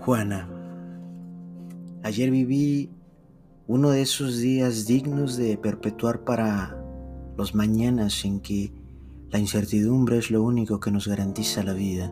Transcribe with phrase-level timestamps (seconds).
[0.00, 0.48] Juana,
[2.02, 2.90] ayer viví
[3.66, 6.82] uno de esos días dignos de perpetuar para
[7.36, 8.72] los mañanas en que
[9.28, 12.10] la incertidumbre es lo único que nos garantiza la vida.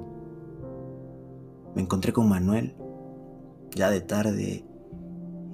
[1.74, 2.76] Me encontré con Manuel,
[3.74, 4.66] ya de tarde,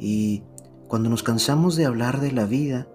[0.00, 0.42] y
[0.88, 2.88] cuando nos cansamos de hablar de la vida,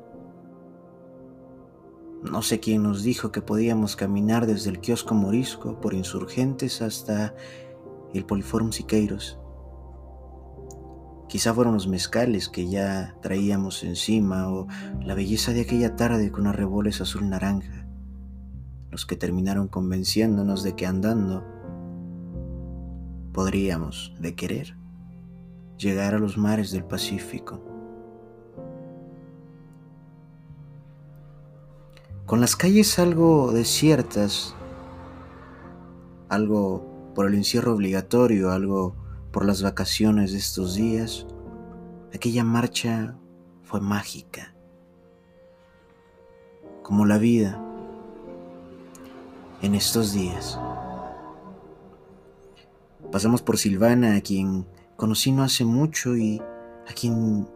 [2.30, 7.34] no sé quién nos dijo que podíamos caminar desde el kiosco morisco por insurgentes hasta
[8.14, 9.40] el Poliforum Siqueiros.
[11.28, 14.68] Quizá fueron los mezcales que ya traíamos encima o
[15.02, 17.88] la belleza de aquella tarde con arreboles azul naranja,
[18.90, 21.44] los que terminaron convenciéndonos de que andando
[23.32, 24.76] podríamos, de querer,
[25.78, 27.64] llegar a los mares del Pacífico.
[32.26, 34.56] Con las calles algo desiertas,
[36.28, 36.89] algo
[37.20, 38.96] por el encierro obligatorio, algo
[39.34, 41.28] por las vacaciones de estos días,
[42.16, 43.18] aquella marcha
[43.62, 44.56] fue mágica,
[46.82, 47.62] como la vida
[49.62, 50.58] en estos días.
[53.12, 56.42] Pasamos por Silvana, a quien conocí no hace mucho y
[56.88, 57.50] a quien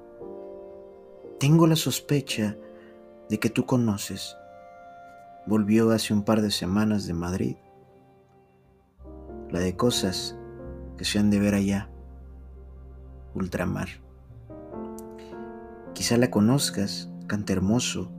[1.39, 2.58] tengo la sospecha
[3.30, 4.36] de que tú conoces.
[5.47, 7.56] Volvió hace un par de semanas de Madrid
[9.53, 10.35] la de cosas
[10.97, 11.91] que se han de ver allá,
[13.35, 13.87] ultramar.
[15.93, 18.11] Quizá la conozcas, canta hermoso,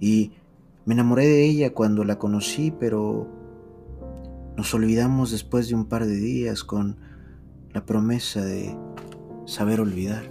[0.00, 0.32] y
[0.84, 3.28] me enamoré de ella cuando la conocí, pero
[4.56, 6.98] nos olvidamos después de un par de días con
[7.72, 8.76] la promesa de
[9.46, 10.24] saber olvidar.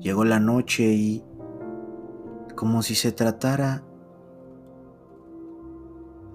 [0.00, 1.22] Llegó la noche y,
[2.56, 3.84] como si se tratara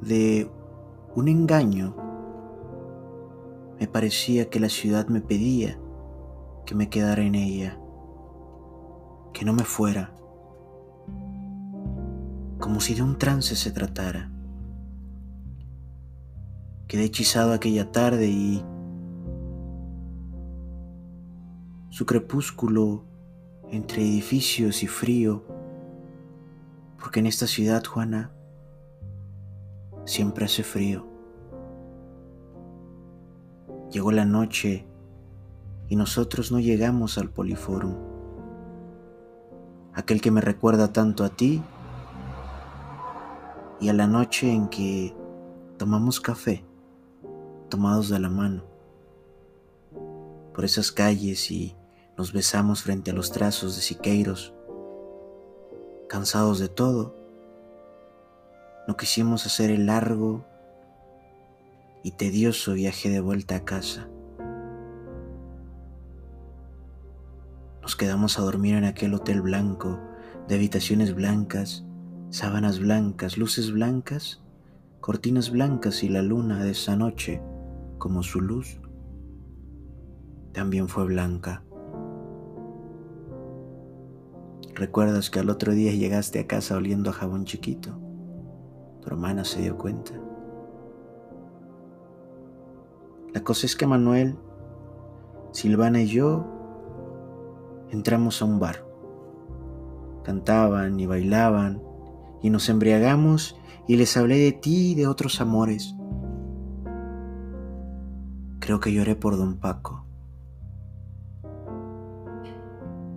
[0.06, 0.50] de
[1.16, 1.96] un engaño,
[3.80, 5.80] me parecía que la ciudad me pedía
[6.66, 7.80] que me quedara en ella,
[9.34, 10.14] que no me fuera,
[12.60, 14.32] como si de un trance se tratara.
[16.88, 18.64] Quedé hechizado aquella tarde y
[21.90, 23.06] su crepúsculo
[23.72, 25.44] entre edificios y frío,
[27.00, 28.32] porque en esta ciudad, Juana,
[30.06, 31.06] siempre hace frío.
[33.92, 34.86] Llegó la noche
[35.88, 37.96] y nosotros no llegamos al Poliforum.
[39.94, 41.64] Aquel que me recuerda tanto a ti
[43.80, 45.16] y a la noche en que
[45.78, 46.66] tomamos café,
[47.70, 48.64] tomados de la mano,
[50.54, 51.76] por esas calles y
[52.18, 54.54] nos besamos frente a los trazos de Siqueiros,
[56.08, 57.25] cansados de todo
[58.88, 60.46] no quisimos hacer el largo
[62.04, 64.08] y tedioso viaje de vuelta a casa.
[67.82, 70.00] Nos quedamos a dormir en aquel hotel blanco,
[70.48, 71.84] de habitaciones blancas,
[72.30, 74.44] sábanas blancas, luces blancas,
[75.02, 77.42] cortinas blancas y la luna de esa noche,
[77.98, 78.80] como su luz,
[80.52, 81.64] también fue blanca.
[84.76, 88.05] ¿Recuerdas que al otro día llegaste a casa oliendo a jabón chiquito?
[89.06, 90.14] Tu hermana se dio cuenta.
[93.34, 94.36] La cosa es que Manuel,
[95.52, 96.44] Silvana y yo
[97.92, 98.84] entramos a un bar.
[100.24, 101.84] Cantaban y bailaban
[102.42, 103.56] y nos embriagamos
[103.88, 105.96] y les hablé de ti y de otros amores.
[108.60, 110.04] Creo que lloré por don Paco.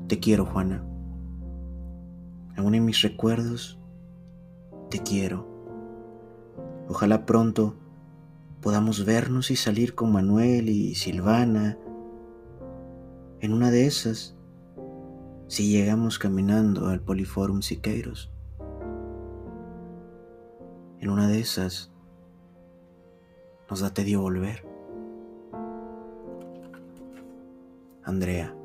[0.07, 0.85] Te quiero, Juana.
[2.59, 3.79] Aún en mis recuerdos,
[4.91, 5.58] te quiero.
[6.89, 7.75] Ojalá pronto
[8.63, 11.79] podamos vernos y salir con Manuel y Silvana.
[13.41, 14.35] En una de esas,
[15.49, 18.33] si llegamos caminando al Poliforum Siqueiros.
[21.01, 21.93] En una de esas,
[23.69, 24.67] nos da tedio volver.
[28.03, 28.58] Andrea.